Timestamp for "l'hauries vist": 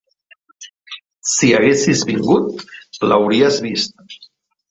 3.11-4.25